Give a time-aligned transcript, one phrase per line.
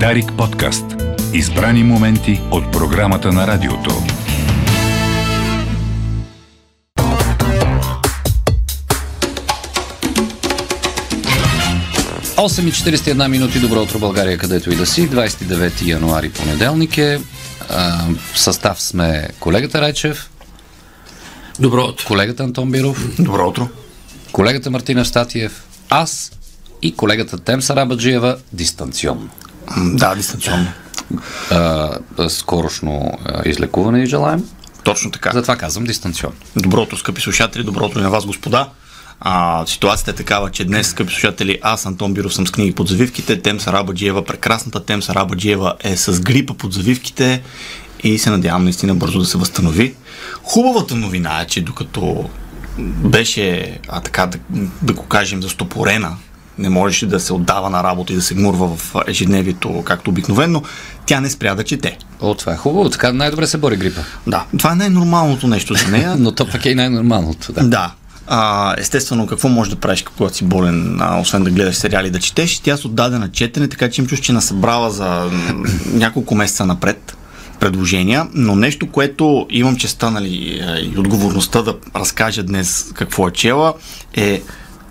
[0.00, 0.84] Дарик подкаст.
[1.32, 3.90] Избрани моменти от програмата на радиото.
[12.38, 13.60] Осем и 41 минути.
[13.60, 15.10] Добро утро, България, където и да си.
[15.10, 17.20] 29 януари, понеделник е.
[17.70, 17.98] А,
[18.32, 20.30] в състав сме колегата Райчев,
[21.60, 22.06] Добро утро.
[22.06, 23.68] колегата Антон Биров, Добро утро.
[24.32, 26.32] колегата Мартина Статиев, аз
[26.82, 29.28] и колегата Темса Рабаджиева дистанционно.
[29.76, 30.72] Да, дистанционно.
[31.50, 31.90] А,
[32.28, 34.44] скорошно излекуване и желаем.
[34.82, 35.30] Точно така.
[35.32, 36.36] Затова казвам дистанционно.
[36.56, 38.68] Доброто, скъпи слушатели, доброто и на вас, господа.
[39.20, 42.88] А, ситуацията е такава, че днес, скъпи слушатели, аз, Антон Биров, съм с книги под
[42.88, 47.42] завивките, Темса Рабаджиева, прекрасната Темса Рабаджиева е с грипа под завивките
[48.04, 49.94] и се надявам наистина бързо да се възстанови.
[50.42, 52.30] Хубавата новина е, че докато
[52.78, 54.38] беше, а така да,
[54.82, 56.16] да го кажем, застопорена,
[56.58, 60.62] не можеше да се отдава на работа и да се гмурва в ежедневието, както обикновено,
[61.06, 61.98] тя не спря да чете.
[62.20, 62.90] О, това е хубаво.
[62.90, 64.00] Така най-добре се бори грипа.
[64.26, 66.14] Да, това е най-нормалното нещо за нея.
[66.18, 67.52] Но то пък е и най-нормалното.
[67.52, 67.62] Да.
[67.62, 67.92] Да.
[68.26, 72.18] А, естествено, какво можеш да правиш, когато си болен, а, освен да гледаш сериали, да
[72.18, 72.58] четеш.
[72.58, 75.30] Тя се отдаде на четене, така че им чуш, че насъбрала за
[75.92, 77.16] няколко месеца напред
[77.60, 80.60] предложения, но нещо, което имам честа нали,
[80.94, 83.74] и отговорността да разкажа днес какво е чела,
[84.14, 84.42] е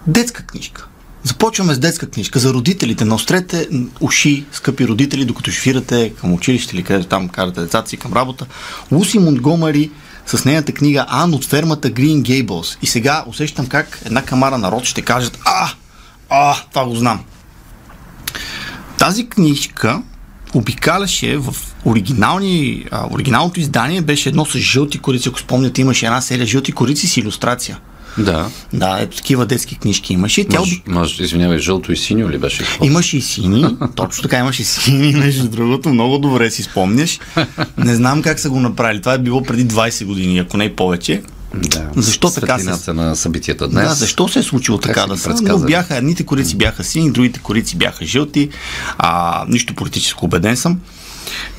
[0.08, 0.88] детска книжка.
[1.24, 3.06] Започваме с детска книжка за родителите.
[3.06, 3.68] Наострете
[4.02, 8.46] уши, скъпи родители, докато шофирате към училище или където там карате децата си към работа.
[8.92, 9.92] Луси Монтгомери
[10.26, 12.78] с нейната книга Ан от фермата Green Gables.
[12.82, 15.70] И сега усещам как една камара народ ще кажат А,
[16.30, 17.24] а, това го знам.
[18.98, 20.02] Тази книжка
[20.54, 26.22] обикаляше в оригинални, а, оригиналното издание беше едно с жълти корици, ако спомняте, имаше една
[26.22, 27.80] серия жълти корици с иллюстрация.
[28.18, 28.50] Да.
[28.74, 30.48] Да, ето такива детски книжки имаше.
[30.48, 32.64] Тя Може, може, извинявай, жълто и синьо ли беше?
[32.84, 37.20] Имаше и сини, точно така имаше и сини, между другото, много добре си спомняш.
[37.78, 39.02] Не знам как са го направили.
[39.02, 41.22] Това е било преди 20 години, ако не и повече.
[41.56, 41.90] Да.
[41.96, 43.88] Защо така се- на събитията днес.
[43.88, 45.36] Да, защо се е случило така са да са?
[45.42, 48.50] Но бяха, едните корици бяха сини, другите корици бяха жълти.
[48.98, 50.80] А, нищо политическо убеден съм.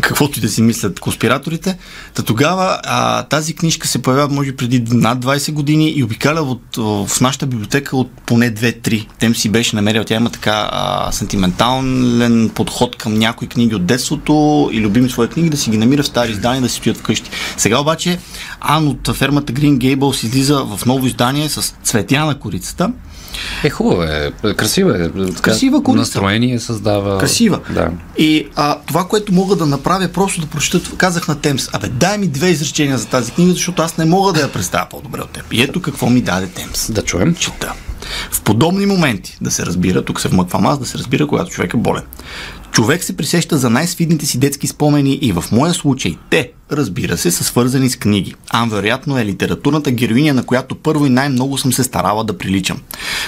[0.00, 1.78] Каквото и да си мислят конспираторите.
[2.14, 6.76] Та тогава а, тази книжка се появява, може преди над 20 години и обикаля от,
[7.08, 9.06] в нашата библиотека от поне 2-3.
[9.18, 10.04] Тем си беше намерил.
[10.04, 15.50] Тя има така а, сантиментален подход към някои книги от детството и любими свои книги
[15.50, 17.30] да си ги намира в стари издания, да си стоят вкъщи.
[17.56, 18.18] Сега обаче
[18.60, 22.92] Ан от фермата Green Gables излиза в ново издание с цветя на корицата.
[23.64, 24.32] Е, хубаво е.
[24.56, 25.08] Красива е.
[25.08, 26.00] Така, Красива корица.
[26.00, 27.18] Настроение създава.
[27.18, 27.60] Красива.
[27.70, 27.90] Да.
[28.18, 31.88] И а, това, което мога да направя, е просто да прочета, казах на Темс, абе
[31.88, 35.20] дай ми две изречения за тази книга, защото аз не мога да я представя по-добре
[35.20, 35.52] от теб.
[35.52, 36.92] И ето какво ми даде Темс.
[36.92, 37.34] Да чуем.
[37.34, 37.72] Чета.
[38.30, 41.74] В подобни моменти, да се разбира, тук се вмъквам аз, да се разбира, когато човек
[41.74, 42.02] е болен.
[42.74, 47.30] Човек се присеща за най-свидните си детски спомени и в моя случай те, разбира се,
[47.30, 48.34] са свързани с книги.
[48.50, 52.80] Ан вероятно е литературната героиня, на която първо и най-много съм се старала да приличам.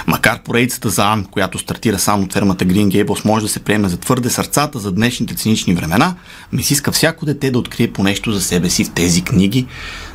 [0.07, 3.89] Макар поредицата за Ан, която стартира само от фермата Green Gables, може да се приеме
[3.89, 6.15] за твърде сърцата за днешните цинични времена,
[6.53, 9.67] ми се иска всяко дете да открие по нещо за себе си в тези книги.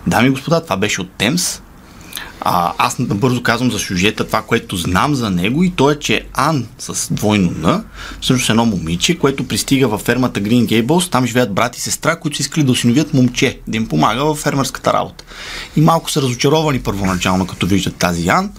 [0.08, 1.62] Дами и господа, това беше от Темс.
[2.44, 6.26] А, аз набързо казвам за сюжета това, което знам за него и то е, че
[6.34, 7.84] Ан с двойно Н,
[8.22, 12.38] всъщност едно момиче, което пристига във фермата Green Gables, там живеят брат и сестра, които
[12.38, 15.24] са искали да осиновят момче, да им помага в фермерската работа.
[15.76, 18.52] И малко са разочаровани първоначално, като виждат тази Ан,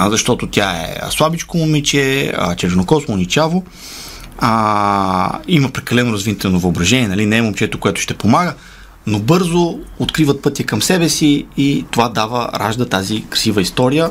[0.00, 3.64] защото тя е слабичко момиче, а, чернокосно, ничаво,
[4.38, 7.26] а, има прекалено развинтено въображение, нали?
[7.26, 8.54] не е момчето, което ще помага,
[9.06, 14.10] но бързо откриват пътя към себе си и това дава, ражда тази красива история.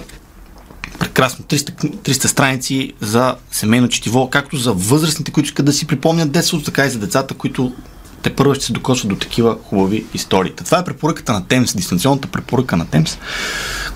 [1.00, 6.32] Прекрасно, 300, 300 страници за семейно четиво, както за възрастните, които искат да си припомнят
[6.32, 7.74] детството, така и за децата, които
[8.22, 10.52] те първо ще се докосват до такива хубави истории.
[10.66, 13.18] Това е препоръката на Темс, дистанционната препоръка на Темс,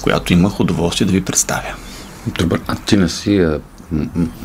[0.01, 1.75] която имах удоволствие да ви представя.
[2.39, 2.59] Добре.
[2.67, 3.59] А ти не си а,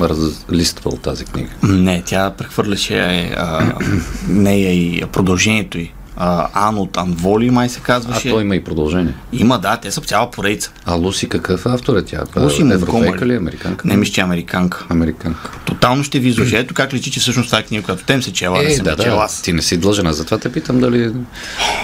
[0.00, 1.50] разлиствал тази книга.
[1.62, 2.98] Не, тя прехвърляше
[3.37, 3.75] а,
[4.28, 5.93] нея и продължението й.
[6.24, 8.30] А, Ан от Анволи, май се А казваше.
[8.30, 9.14] то има и продължение.
[9.32, 10.72] Има, да, те са цяла поредица.
[10.84, 12.24] А Луси какъв автор е тя?
[12.36, 13.34] Луси Европейка ли?
[13.34, 13.36] е?
[13.36, 13.88] Американка?
[13.88, 14.86] Не мисля, че е американка.
[14.88, 15.50] Американка.
[15.64, 16.58] Тотално ще ви излъжа.
[16.58, 18.96] Ето как личи, че всъщност е книга, която тем се чела, не Е, съм да,
[18.96, 19.22] чела да.
[19.22, 19.42] аз.
[19.42, 21.12] Ти не си длъжен, а затова те питам дали...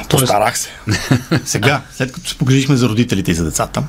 [0.08, 0.68] Постарах се.
[1.44, 3.82] Сега, след като се погрижихме за родителите и за децата,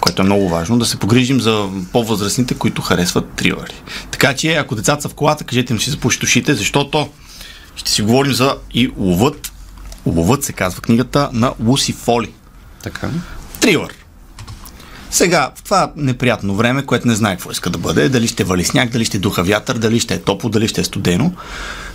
[0.00, 3.74] което е много важно, да се погрижим за по-възрастните, които харесват трилъри.
[4.10, 7.08] Така че, ако децата са в колата, кажете им си запушите ушите, защото
[7.76, 9.51] ще си говорим за и ловът,
[10.06, 12.32] ловът се казва книгата на Луси Фоли.
[12.82, 13.10] Така.
[13.60, 13.94] Трилър.
[15.10, 18.64] Сега, в това неприятно време, което не знае какво иска да бъде, дали ще вали
[18.64, 21.32] сняг, дали ще духа вятър, дали ще е топло, дали ще е студено,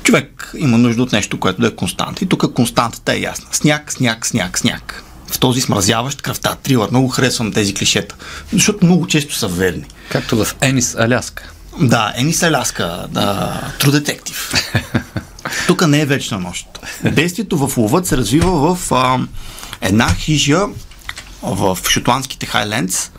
[0.03, 2.21] човек има нужда от нещо, което да е констант.
[2.21, 3.47] И тук константата е ясна.
[3.51, 5.03] Сняг, сняг, сняг, сняг.
[5.27, 6.89] В този смразяващ кръвта трилър.
[6.89, 8.15] Много харесвам тези клишета,
[8.53, 9.85] защото много често са верни.
[10.09, 11.49] Както в Енис, Аляска.
[11.81, 14.73] Да, Енис Аляска, да, True Detective.
[15.67, 16.67] Тук не е вечна нощ.
[17.03, 19.19] Действието в ловът се развива в а,
[19.81, 20.65] една хижа
[21.43, 23.11] в шотландските Хайлендс.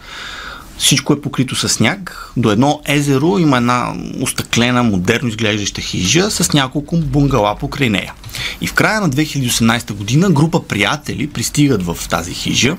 [0.79, 2.31] Всичко е покрито с сняг.
[2.37, 8.13] До едно езеро има една устъклена, модерно изглеждаща хижа с няколко бунгала покрай нея.
[8.61, 12.77] И в края на 2018 година група приятели пристигат в тази хижа,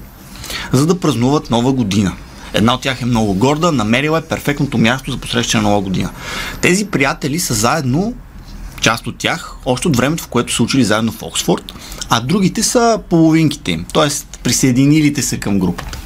[0.72, 2.16] за да празнуват нова година.
[2.54, 6.10] Една от тях е много горда, намерила е перфектното място за посрещане на нова година.
[6.62, 8.14] Тези приятели са заедно
[8.82, 11.74] част от тях, още от времето, в което са учили заедно в Оксфорд,
[12.10, 14.10] а другите са половинките им, т.е.
[14.44, 15.98] присъединилите се към групата.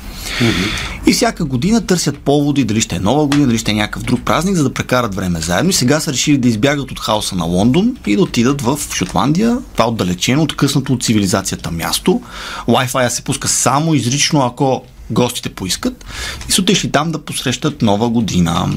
[1.07, 4.21] И всяка година търсят поводи, дали ще е нова година, дали ще е някакъв друг
[4.25, 5.69] празник, за да прекарат време заедно.
[5.69, 9.57] И сега са решили да избягат от хаоса на Лондон и да отидат в Шотландия,
[9.73, 12.21] това отдалечено, откъснато от цивилизацията място.
[12.67, 16.05] Wi-Fi се пуска само изрично, ако гостите поискат.
[16.49, 18.69] И са отишли там да посрещат нова година.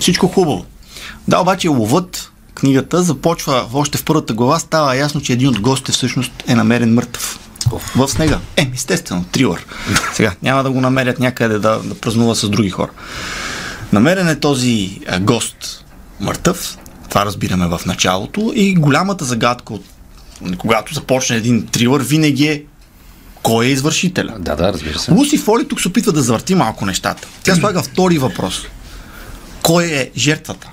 [0.00, 0.64] Всичко хубаво.
[1.28, 2.31] Да, обаче ловът
[2.62, 6.94] книгата започва още в първата глава, става ясно, че един от гостите всъщност е намерен
[6.94, 7.38] мъртъв.
[7.96, 8.38] В снега.
[8.56, 9.66] Е, естествено, трилър.
[10.14, 12.90] Сега, няма да го намерят някъде да, да празнува с други хора.
[13.92, 15.84] Намерен е този а, гост
[16.20, 16.78] мъртъв,
[17.08, 19.84] това разбираме в началото, и голямата загадка от
[20.58, 22.62] когато започне един трилър, винаги е
[23.42, 24.34] кой е извършителя.
[24.38, 25.12] Да, да, разбира се.
[25.12, 27.28] Луси Фоли тук се опитва да завърти малко нещата.
[27.42, 28.62] Тя слага втори въпрос.
[29.62, 30.68] Кой е жертвата?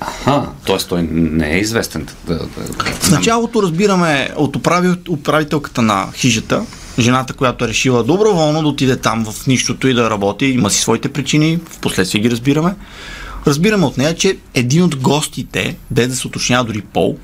[0.00, 0.78] Аха, т.е.
[0.78, 2.06] той не е известен.
[3.00, 4.56] В началото разбираме от
[5.08, 6.64] управителката на хижата,
[6.98, 10.80] жената, която е решила доброволно да отиде там в нищото и да работи, има си
[10.80, 12.74] своите причини, в последствие ги разбираме.
[13.46, 17.16] Разбираме от нея, че един от гостите, без да се уточнява дори пол,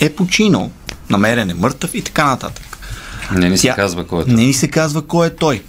[0.00, 0.70] е починал,
[1.10, 2.78] намерен е мъртъв и така нататък.
[3.32, 4.34] Не ни се Тя, казва кой е той.
[4.34, 5.62] Не ни се казва кой е той.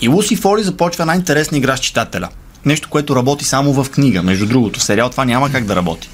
[0.00, 2.28] И Луси Фоли започва една интересна игра с читателя–
[2.66, 4.22] нещо, което работи само в книга.
[4.22, 6.08] Между другото, в сериал това няма как да работи.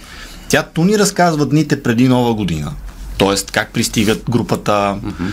[0.48, 2.72] Тя ту ни разказва дните преди нова година.
[3.18, 5.32] Тоест, как пристигат групата, mm-hmm.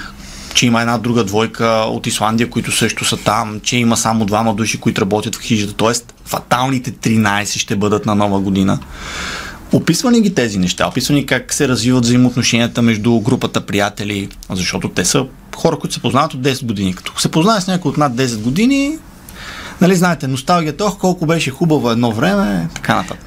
[0.53, 4.53] че има една друга двойка от Исландия, които също са там, че има само двама
[4.53, 5.73] души, които работят в хижата.
[5.73, 8.79] Тоест, фаталните 13 ще бъдат на нова година.
[9.71, 15.25] Описвани ги тези неща, описвани как се развиват взаимоотношенията между групата приятели, защото те са
[15.55, 16.93] хора, които се познават от 10 години.
[16.93, 18.97] Като се познават с някой от над 10 години,
[19.81, 23.25] нали знаете, носталгията, ох, колко беше хубаво едно време, така нататък.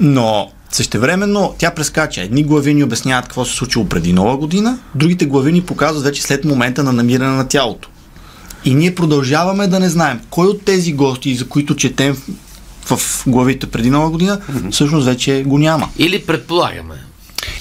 [0.00, 2.22] Но Същевременно тя прескача.
[2.22, 6.22] Едни глави ни обясняват какво се случило преди нова година, другите глави ни показват вече
[6.22, 7.88] след момента на намиране на тялото.
[8.64, 12.16] И ние продължаваме да не знаем кой от тези гости, за които четем
[12.84, 14.40] в главите преди нова година,
[14.70, 15.88] всъщност вече го няма.
[15.98, 16.94] Или предполагаме.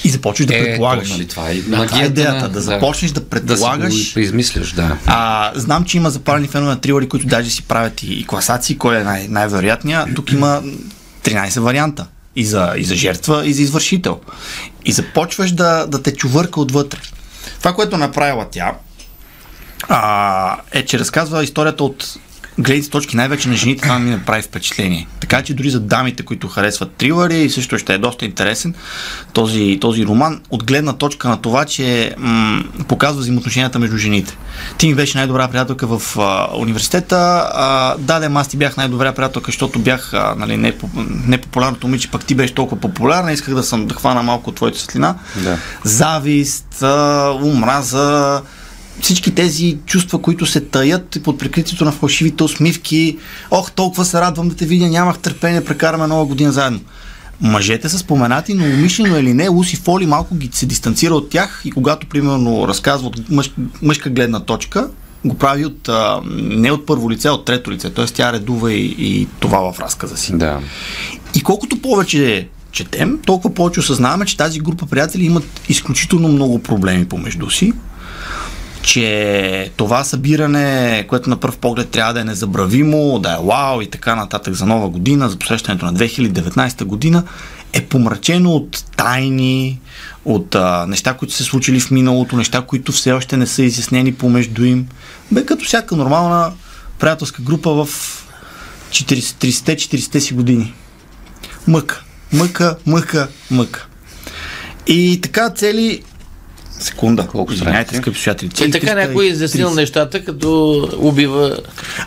[0.03, 1.09] И започваш да е, предполагаш.
[1.09, 4.13] Нали, това е, да, това е идеята, да, да започнеш да предполагаш.
[4.13, 4.97] Да измислиш, да.
[5.05, 8.77] А, знам, че има запалени фенове на трилъри, които даже си правят и, и класации,
[8.77, 10.15] кой е най- най-вероятният.
[10.15, 10.63] Тук има
[11.23, 12.07] 13 варианта.
[12.35, 14.19] И за, и за жертва, и за извършител.
[14.85, 16.99] И започваш да, да те чувърка отвътре.
[17.59, 18.73] Това, което направила тя,
[19.89, 22.17] а, е, че разказва историята от
[22.59, 25.07] гледните точки най-вече на жените, това ми направи впечатление.
[25.19, 28.73] Така че дори за дамите, които харесват трилъри, и също ще е доста интересен
[29.33, 34.37] този, този роман, от гледна точка на това, че м- показва взаимоотношенията между жените.
[34.77, 37.49] Ти ми беше най-добра приятелка в а, университета.
[37.53, 40.75] А, да, да, аз ти бях най-добра приятелка, защото бях а, нали,
[41.27, 44.79] непопулярното момиче, пък ти беше толкова популярна, исках да съм да хвана малко от твоята
[44.79, 45.15] светлина.
[45.43, 45.57] Да.
[45.83, 48.41] Завист, а, омраза,
[49.01, 53.17] всички тези чувства, които се таят под прикритието на фалшивите усмивки.
[53.51, 56.79] Ох, толкова се радвам да те видя, нямах търпение, прекараме нова година заедно.
[57.41, 61.61] Мъжете са споменати, но умишлено или не, Луси Фоли малко ги се дистанцира от тях
[61.65, 64.89] и когато, примерно, разказва от мъж, мъжка гледна точка,
[65.25, 67.89] го прави от, а, не от първо лице, а от трето лице.
[67.89, 68.05] Т.е.
[68.05, 70.37] тя редува и, и това в разказа си.
[70.37, 70.59] Да.
[71.35, 77.05] И колкото повече четем, толкова повече осъзнаваме, че тази група приятели имат изключително много проблеми
[77.05, 77.73] помежду си
[78.83, 83.87] че това събиране, което на първ поглед трябва да е незабравимо, да е вау и
[83.87, 87.23] така нататък за нова година, за посрещането на 2019 година,
[87.73, 89.79] е помрачено от тайни,
[90.25, 94.13] от а, неща, които се случили в миналото, неща, които все още не са изяснени
[94.13, 94.87] помежду им.
[95.31, 96.51] Бе като всяка нормална
[96.99, 97.87] приятелска група в
[98.91, 100.73] 30-40 си години.
[101.67, 103.85] Мъка, мъка, мъка, мъка.
[104.87, 106.03] И така цели
[106.83, 107.27] Секунда.
[107.27, 107.95] Колко страници?
[107.95, 108.49] скъпи слушатели.
[108.67, 111.57] И така някой е изяснил нещата, като убива...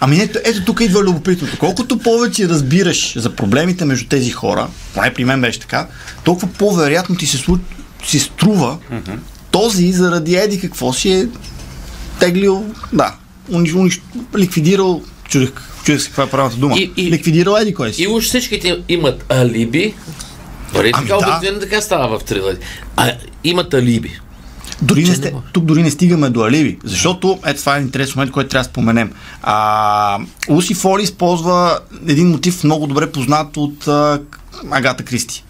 [0.01, 1.59] Ами ето, ето тук идва любопитното.
[1.59, 5.87] Колкото повече разбираш за проблемите между тези хора, поне при мен беше така,
[6.25, 7.57] толкова по-вероятно ти се, слу...
[8.05, 8.79] си струва
[9.51, 11.29] този заради еди какво си е
[12.21, 13.15] теглил, да,
[13.53, 14.01] униш, униш,
[14.39, 15.51] ликвидирал, чудех,
[15.85, 18.03] чудех се каква е правилната дума, И- и- ликвидирал еди кой си.
[18.03, 19.95] И уж всичките имат алиби.
[20.75, 21.17] Ами така да.
[21.17, 22.57] обикновено така става в трилъри.
[22.97, 23.13] А
[23.45, 24.21] имат алиби.
[24.83, 28.33] Дори не сте, тук дори не стигаме до Аливи, защото ето това е интересен момент,
[28.33, 29.13] който трябва да споменем.
[29.43, 30.19] А,
[30.49, 31.79] Луси Фоли използва
[32.09, 34.21] един мотив много добре познат от а,
[34.71, 35.45] Агата Кристи.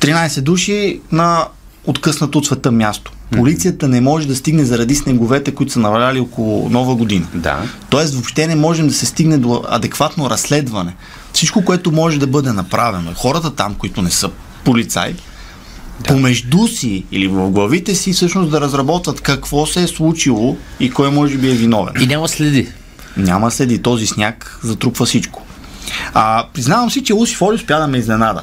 [0.00, 1.46] 13 души на
[1.86, 3.12] откъснато от света място.
[3.30, 7.26] Полицията не може да стигне заради снеговете, които са наваляли около Нова година.
[7.34, 7.62] Да.
[7.90, 10.94] Тоест въобще не можем да се стигне до адекватно разследване.
[11.32, 14.30] Всичко, което може да бъде направено, хората там, които не са
[14.64, 15.14] полицаи,
[16.04, 21.10] помежду си или в главите си всъщност да разработват какво се е случило и кой
[21.10, 21.94] може би е виновен.
[22.02, 22.68] И няма следи.
[23.16, 25.42] Няма следи този сняг, затрупва всичко.
[26.14, 28.42] А, признавам си, че Луси Фоли успя да ме изненада.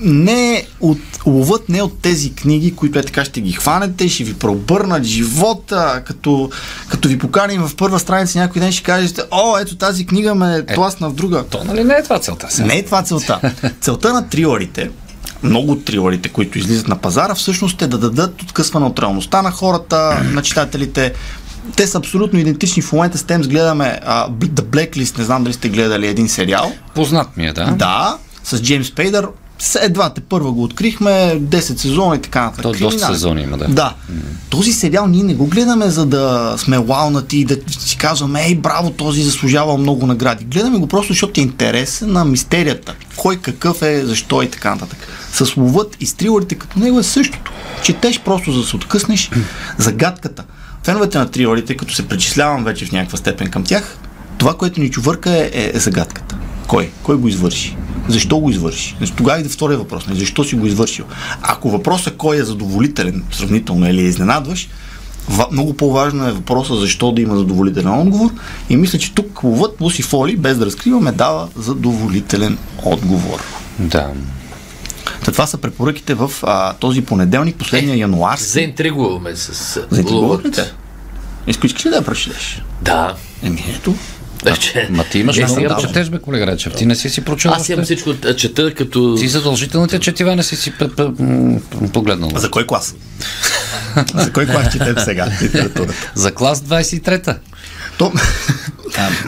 [0.00, 4.34] Не от, ловът не от тези книги, които е така ще ги хванете, ще ви
[4.34, 6.50] пробърнат живота, като,
[6.88, 10.66] като ви поканим в първа страница някой ден ще кажете, о, ето тази книга ме
[10.74, 11.44] тласна в друга.
[11.50, 12.68] То нали не е това целта сега?
[12.68, 13.40] Не е това целта.
[13.80, 14.90] Целта на трилърите,
[15.42, 19.50] много от трилърите, които излизат на пазара, всъщност е да дадат откъсване от реалността на
[19.50, 21.12] хората, на читателите.
[21.76, 22.82] Те са абсолютно идентични.
[22.82, 26.72] В момента с Темс гледаме а, The Blacklist, не знам дали сте гледали един сериал.
[26.94, 27.64] Познат ми е, да.
[27.64, 29.28] Да, с Джеймс Пейдър.
[29.62, 32.62] С едва те първа го открихме, 10 сезона и така нататък.
[32.62, 33.14] То доста Криминален.
[33.14, 33.68] сезони има, да.
[33.68, 33.94] Да.
[34.50, 38.54] Този сериал ние не го гледаме за да сме лаунати и да си казваме, ей,
[38.54, 40.44] браво, този заслужава много награди.
[40.44, 42.94] Гледаме го просто, защото е интересен на мистерията.
[43.16, 44.98] Кой какъв е, защо и така нататък.
[45.32, 47.52] С ловът и стрилърите като него е същото.
[47.82, 49.30] Четеш просто за да се откъснеш
[49.78, 50.44] загадката.
[50.84, 53.98] Феновете на трилърите, като се причислявам вече в някаква степен към тях,
[54.38, 56.36] това, което ни чувърка е, е, е загадката.
[56.66, 56.90] Кой?
[57.02, 57.76] Кой го извърши?
[58.08, 58.96] Защо го извърши?
[59.16, 60.06] Тогава иде втория въпрос.
[60.06, 61.04] нали, Защо си го извършил?
[61.42, 64.68] Ако въпросът кой е задоволителен, сравнително или е изненадваш,
[65.28, 68.30] ва- много по-важно е въпроса защо да има задоволителен отговор.
[68.70, 73.40] И мисля, че тук ловът Луси Фоли, без да разкриваме, дава задоволителен отговор.
[73.78, 74.10] Да.
[75.24, 78.38] Та това са препоръките в а, този понеделник, последния януар.
[78.38, 80.50] Заинтригуваме с а, Заинтригувах ли
[81.46, 82.62] искаш ли да я прочетеш?
[82.82, 83.14] Да.
[83.42, 83.94] Еми ето.
[84.42, 84.88] Вече.
[84.90, 86.72] Ма ти имаш Е, много да четеш, бе, колега Речев.
[86.72, 87.50] Ти не си си прочел.
[87.54, 89.16] Аз имам всичко чета като...
[89.18, 90.72] Ти задължителните четива не си си
[91.92, 92.30] погледнал.
[92.34, 92.94] За кой клас?
[94.14, 95.94] За кой клас четем сега литературата?
[96.14, 97.38] За клас 23-та.
[97.98, 98.12] То,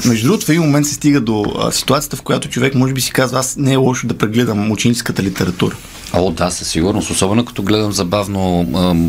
[0.04, 3.00] между другото, в един момент се стига до а, ситуацията, в която човек може би
[3.00, 5.76] си казва, аз не е лошо да прегледам ученическата литература.
[6.12, 7.10] О, да, със сигурност.
[7.10, 8.66] Особено като гледам забавно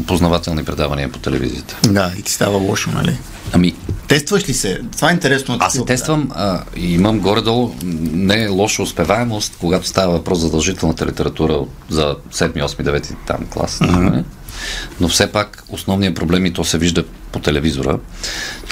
[0.08, 1.76] познавателни предавания по телевизията.
[1.84, 3.18] Да, и ти става лошо, нали?
[3.54, 3.75] Ами,
[4.08, 4.82] Тестваш ли се?
[4.98, 5.58] Това е интересно.
[5.60, 10.46] аз се тествам а, и имам горе-долу не е лоша успеваемост, когато става въпрос за
[10.46, 11.60] задължителната литература
[11.90, 13.80] за 7, 8, 9 там клас.
[13.80, 14.24] Mm-hmm.
[15.00, 18.00] Но все пак основният проблем и то се вижда по телевизора,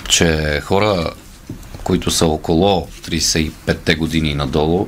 [0.10, 1.14] че хора,
[1.84, 4.88] които са около 35-те години и надолу,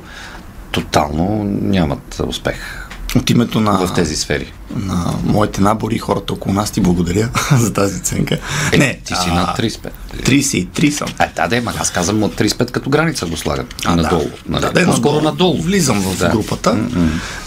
[0.70, 2.85] тотално нямат успех
[3.16, 4.52] От името на, в тези сфери.
[4.76, 8.38] на моите набори и хората около нас ти благодаря за тази оценка.
[8.72, 9.88] Е, не, ти си а, над 35.
[10.16, 11.08] 33 съм.
[11.20, 13.74] Е, да, да, ма аз казвам от 35 като граница го слагат.
[13.84, 14.22] А, надолу.
[14.22, 14.62] Да, Нали?
[14.62, 15.62] да, да, По-скоро надолу.
[15.62, 16.28] Влизам в Да.
[16.28, 16.78] групата.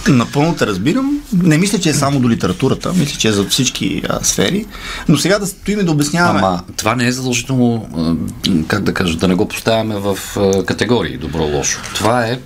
[0.07, 1.19] Напълно те разбирам.
[1.33, 2.93] Не мисля, че е само до литературата.
[2.93, 4.65] Мисля, че е за всички а, сфери.
[5.07, 6.39] Но сега да стоим и да обясняваме.
[6.39, 7.88] Ама това не е задължително,
[8.67, 10.17] как да кажа, да не го поставяме в
[10.65, 11.79] категории добро-лошо.
[11.95, 12.39] Това е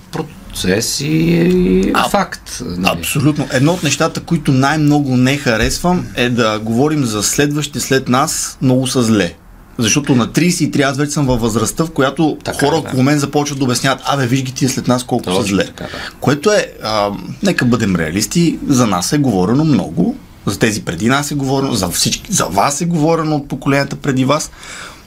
[0.54, 2.62] процес и, и А, факт.
[2.66, 2.98] Нали?
[2.98, 3.46] Абсолютно.
[3.52, 8.86] Едно от нещата, които най-много не харесвам е да говорим за следващите след нас много
[8.86, 9.34] са зле.
[9.78, 12.88] Защото на 33 аз вече съм във възрастта, в която Така хора е, да.
[12.88, 15.66] около мен започват да обясняват, абе, виж ги тия след нас колко са Точно зле.
[15.66, 15.90] така, да.
[16.20, 17.10] Което е, а,
[17.42, 21.88] нека бъдем реалисти, за нас е говорено много, за тези преди нас е говорено, за
[21.88, 24.50] всички, за вас е говорено от поколенията преди вас,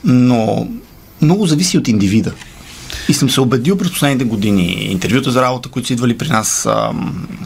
[0.04, 0.68] но
[1.22, 2.32] много зависи от индивида.
[3.08, 6.66] И съм се убедил през последните години, интервюта за работа, които са идвали при нас,
[6.66, 6.92] а,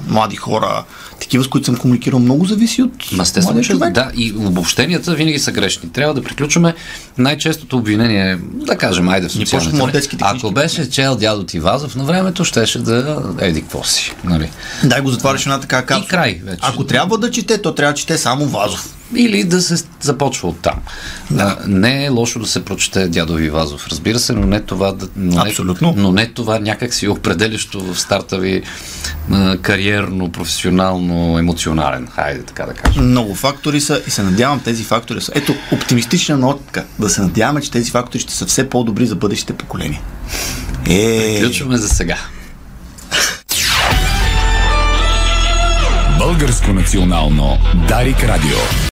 [0.08, 0.84] млади хора,
[1.20, 5.52] такива, с които съм комуникирал, много зависи от естествено, че да, и обобщенията винаги са
[5.52, 5.92] грешни.
[5.92, 6.74] Трябва да приключваме.
[7.18, 12.04] Най-честото обвинение, да кажем, айде в Ни социалните Ако беше чел дядо ти Вазов на
[12.04, 14.14] времето, щеше да еди какво си.
[14.24, 14.50] Нали?
[14.84, 16.08] Дай го затваряш една така И капсула.
[16.08, 16.58] край вече.
[16.62, 18.88] Ако трябва да чете, то трябва да чете само Вазов.
[19.16, 20.74] Или да се започва от там.
[21.30, 21.58] Да.
[21.66, 25.92] Не е лошо да се прочете Дядо Вазов, разбира се, но не това, но Абсолютно.
[25.96, 28.62] Не, но не това някак си определящо в старта ви
[29.62, 32.08] кариерно, професионално, емоционален.
[32.14, 33.08] Хайде така да кажем.
[33.08, 35.32] Много фактори са и се надявам тези фактори са.
[35.34, 36.84] Ето, оптимистична нотка.
[36.98, 40.00] Да се надяваме, че тези фактори ще са все по-добри за бъдещите поколения.
[40.90, 41.38] Е...
[41.40, 42.16] Приключваме за сега.
[46.18, 48.91] Българско национално Дарик Радио.